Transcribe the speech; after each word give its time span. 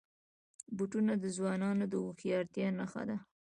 بوټونه 0.75 1.13
د 1.19 1.25
ځوانانو 1.37 1.85
د 1.91 1.93
هوښیارتیا 2.03 2.67
نښه 2.79 3.03
ده. 3.09 3.17